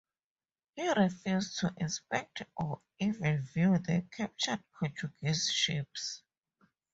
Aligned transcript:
He 0.73 0.91
refused 0.93 1.59
to 1.59 1.75
inspect 1.77 2.41
or 2.57 2.81
even 2.99 3.43
view 3.43 3.77
the 3.77 4.03
captured 4.11 4.63
Portuguese 4.79 5.51
ships. 5.53 6.23